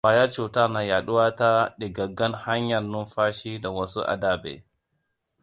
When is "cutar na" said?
0.35-0.81